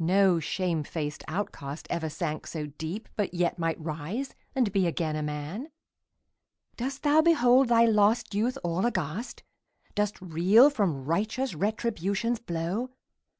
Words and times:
No 0.00 0.40
shame 0.40 0.82
faced 0.82 1.22
outcast 1.28 1.86
ever 1.88 2.08
sank 2.08 2.48
so 2.48 2.66
deep, 2.66 3.08
But 3.14 3.32
yet 3.32 3.60
might 3.60 3.80
rise 3.80 4.34
and 4.56 4.72
be 4.72 4.88
again 4.88 5.14
a 5.14 5.22
man! 5.22 5.68
Dost 6.76 7.04
thou 7.04 7.20
behold 7.22 7.68
thy 7.68 7.84
lost 7.84 8.34
youth 8.34 8.58
all 8.64 8.84
aghast? 8.86 9.44
Dost 9.94 10.20
reel 10.20 10.68
from 10.68 11.04
righteous 11.04 11.54
Retribution's 11.54 12.40
blow? 12.40 12.90